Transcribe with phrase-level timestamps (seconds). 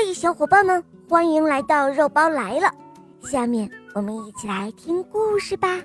[0.00, 2.72] 嘿，小伙伴们，欢迎来到肉包来了。
[3.24, 5.82] 下面我们一起来听故事吧。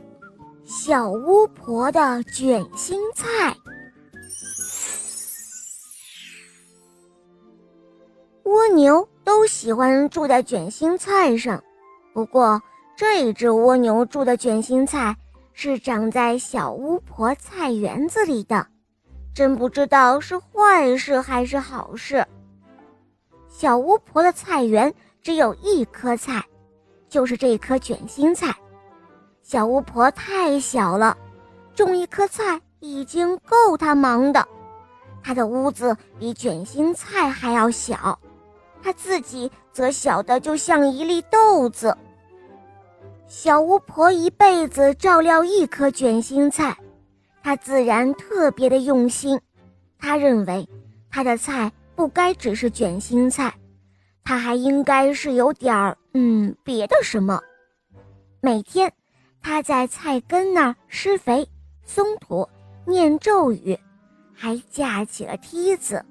[0.63, 3.25] 小巫婆的卷心菜。
[8.43, 11.63] 蜗牛都喜欢住在卷心菜上，
[12.13, 12.61] 不过
[12.95, 15.17] 这一只蜗牛住的卷心菜
[15.53, 18.67] 是长在小巫婆菜园子里的，
[19.33, 22.23] 真不知道是坏事还是好事。
[23.55, 24.91] 小巫婆的菜园
[25.21, 26.43] 只有一棵菜，
[27.07, 28.51] 就是这棵卷心菜。
[29.43, 31.15] 小巫婆太小了，
[31.75, 34.45] 种一棵菜已经够她忙的。
[35.21, 38.17] 她的屋子比卷心菜还要小，
[38.81, 41.95] 她自己则小的就像一粒豆子。
[43.27, 46.75] 小巫婆一辈子照料一棵卷心菜，
[47.43, 49.39] 她自然特别的用心。
[49.99, 50.67] 她认为，
[51.11, 51.71] 她的菜。
[51.95, 53.53] 不该只是卷心菜，
[54.23, 57.39] 它还应该是有点儿嗯别的什么。
[58.41, 58.91] 每天，
[59.41, 61.47] 他在菜根那儿施肥、
[61.85, 62.47] 松土、
[62.85, 63.77] 念咒语，
[64.33, 66.03] 还架起了梯子，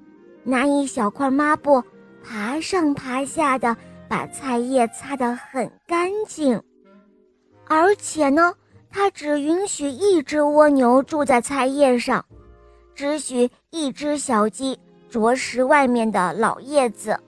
[0.43, 1.83] 拿一小块抹布
[2.23, 3.75] 爬上爬下的
[4.07, 6.61] 把菜叶擦得很干净。
[7.65, 8.53] 而且呢，
[8.89, 12.25] 他只允许一只蜗牛住在菜叶上，
[12.95, 14.79] 只许一只小鸡。
[15.13, 17.19] 啄食外面的老叶子。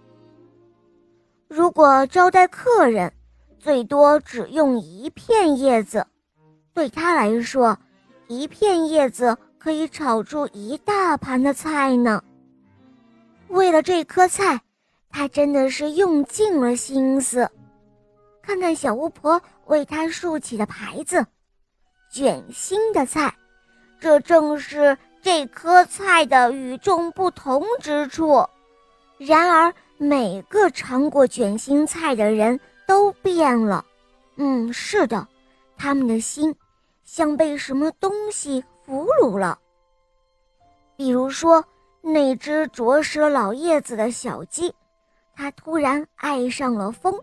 [1.48, 3.14] 如果招待客人，
[3.60, 6.04] 最多只用一片叶子。
[6.74, 7.78] 对他来说，
[8.28, 12.24] 一片叶子可以炒出一大盘的菜呢。
[13.50, 14.60] 为了这颗菜，
[15.12, 17.48] 他真的是用尽了心思。
[18.42, 21.24] 看看小巫婆为他竖起的牌子
[22.12, 23.32] ，“卷心的菜”，
[24.02, 24.98] 这正是。
[25.26, 28.48] 这颗菜的与众不同之处，
[29.18, 33.84] 然而每个尝过卷心菜的人都变了。
[34.36, 35.28] 嗯，是的，
[35.76, 36.56] 他们的心
[37.04, 39.58] 像被什么东西俘虏了。
[40.96, 41.66] 比如说，
[42.04, 44.76] 那只啄食老叶子的小鸡，
[45.36, 47.20] 它突然爱上了风，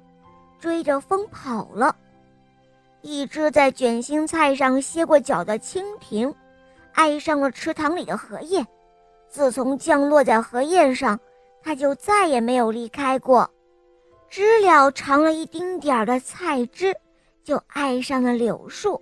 [0.59, 1.95] 追着风跑了；
[3.01, 6.35] 一只在卷心菜上歇过脚的蜻蜓。
[6.93, 8.65] 爱上了池塘里的荷叶，
[9.29, 11.19] 自从降落在荷叶上，
[11.63, 13.51] 它就再也没有离开过。
[14.29, 16.95] 知了尝了一丁点儿的菜汁，
[17.45, 19.01] 就爱上了柳树，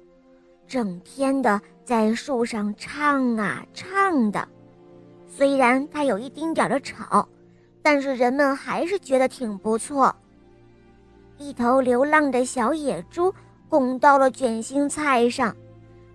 [0.66, 4.48] 整天的在树上唱啊唱的。
[5.28, 7.28] 虽然它有一丁点儿的吵，
[7.82, 10.14] 但是人们还是觉得挺不错。
[11.38, 13.32] 一头流浪的小野猪
[13.68, 15.54] 拱到了卷心菜上。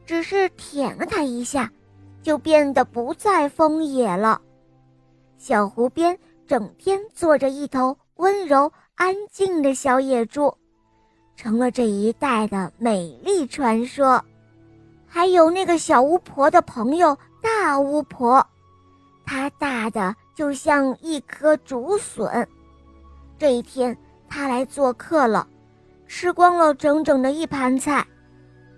[0.06, 1.72] 只是舔了它一下，
[2.22, 4.42] 就变得不再疯野了。
[5.38, 6.18] 小湖边
[6.48, 10.56] 整天坐着一头温柔安静的小野猪，
[11.36, 14.24] 成了这一带的美丽传说。
[15.08, 18.46] 还有那个小巫婆的朋友大巫婆，
[19.26, 22.48] 她大的就像一颗竹笋。
[23.38, 23.98] 这一天，
[24.30, 25.48] 她来做客了，
[26.08, 28.06] 吃光了整整的一盘菜，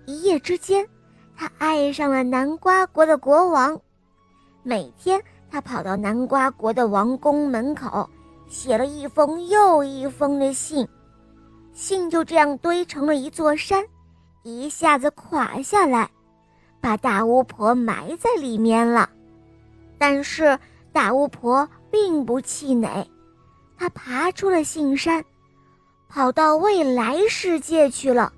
[0.06, 0.88] 一夜之间。
[1.38, 3.80] 他爱上了南瓜国的国王，
[4.64, 8.10] 每天他跑到南瓜国的王宫门口，
[8.48, 10.88] 写了一封又一封的信，
[11.72, 13.84] 信就这样堆成了一座山，
[14.42, 16.10] 一下子垮下来，
[16.80, 19.08] 把大巫婆埋在里面了。
[19.96, 20.58] 但是
[20.92, 23.08] 大巫婆并不气馁，
[23.78, 25.24] 她爬出了信山，
[26.08, 28.32] 跑到未来世界去了，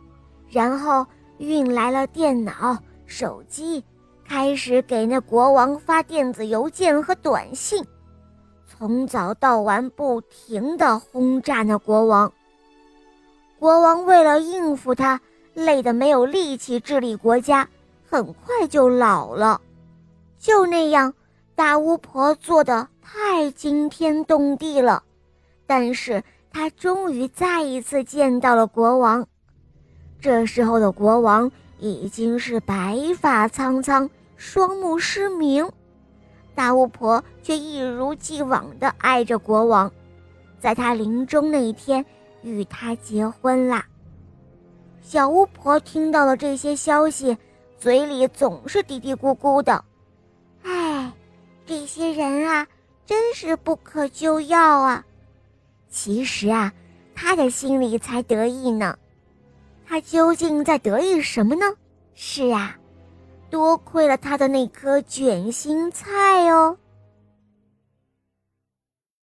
[0.51, 1.07] 然后
[1.39, 2.77] 运来了电脑。
[3.11, 3.85] 手机
[4.25, 7.85] 开始给那国王发电子邮件和短信，
[8.69, 12.33] 从早到晚不停地轰炸那国王。
[13.59, 15.21] 国王为了应付他，
[15.55, 17.69] 累得没有力气治理国家，
[18.09, 19.61] 很快就老了。
[20.39, 21.13] 就那样，
[21.57, 25.03] 大巫婆做的太惊天动地了，
[25.67, 26.23] 但是
[26.53, 29.27] 她终于再一次见到了国王。
[30.21, 31.51] 这时候的国王。
[31.81, 35.69] 已经是白发苍苍、双目失明，
[36.55, 39.91] 大巫婆却一如既往地爱着国王，
[40.59, 42.05] 在他临终那一天
[42.43, 43.87] 与他结婚啦。
[45.03, 47.37] 小巫婆听到了这些消息，
[47.79, 49.83] 嘴里总是嘀嘀咕咕的
[50.63, 51.13] ：“哎，
[51.65, 52.67] 这些人啊，
[53.07, 55.05] 真是不可救药啊！”
[55.89, 56.73] 其实啊，
[57.15, 58.97] 她的心里才得意呢。
[59.91, 61.67] 他究竟在得意什么呢？
[62.15, 62.79] 是啊，
[63.51, 66.77] 多亏了他的那颗卷心菜哦。